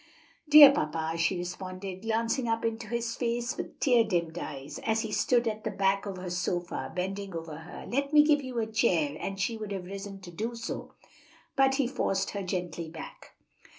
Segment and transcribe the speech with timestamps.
[0.49, 5.11] "Dear papa!" she responded, glancing up into his face with tear dimmed eyes, as he
[5.11, 7.85] stood at the back of her sofa, bending over her.
[7.87, 10.95] "Let me give you a chair," and she would have risen to do so,
[11.55, 13.35] but he forced her gently back.